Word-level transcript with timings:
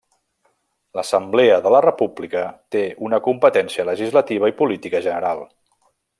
L'Assemblea 0.99 1.59
de 1.65 1.73
la 1.75 1.81
República 1.87 2.43
té 2.77 2.81
una 3.09 3.21
competència 3.29 3.87
legislativa 3.91 4.51
i 4.53 4.57
política 4.63 5.05
general. 5.11 5.47